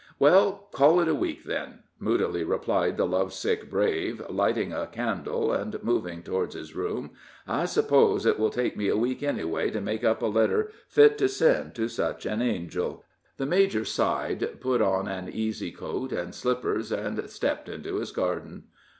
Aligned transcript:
"Well, 0.17 0.67
call 0.71 0.99
it 0.99 1.07
a 1.07 1.13
week, 1.13 1.43
then," 1.43 1.83
moodily 1.99 2.43
replied 2.43 2.97
the 2.97 3.05
love 3.05 3.31
sick 3.33 3.69
brave, 3.69 4.25
lighting 4.31 4.73
a 4.73 4.87
candle, 4.87 5.53
and 5.53 5.77
moving 5.83 6.23
toward 6.23 6.53
his 6.53 6.73
room. 6.75 7.11
"I 7.47 7.65
suppose 7.65 8.25
it 8.25 8.39
will 8.39 8.49
take 8.49 8.75
me 8.75 8.87
a 8.87 8.97
week, 8.97 9.21
anyway, 9.21 9.69
to 9.69 9.79
make 9.79 10.03
up 10.03 10.23
a 10.23 10.25
letter 10.25 10.71
fit 10.87 11.19
to 11.19 11.29
send 11.29 11.75
to 11.75 11.87
such 11.87 12.25
an 12.25 12.41
angel." 12.41 13.03
The 13.37 13.45
major 13.45 13.85
sighed, 13.85 14.59
put 14.59 14.81
on 14.81 15.07
an 15.07 15.29
easy 15.29 15.71
coat 15.71 16.11
and 16.11 16.33
slippers, 16.33 16.91
and 16.91 17.29
stepped 17.29 17.69
into 17.69 17.97
his 17.97 18.11
garden. 18.11 18.63